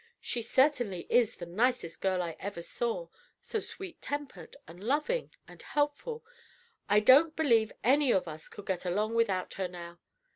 [0.19, 3.09] She certainly is the nicest girl I ever saw
[3.39, 6.25] so sweet tempered and loving and helpful,
[6.89, 9.99] I don't believe any of us could get along without her now.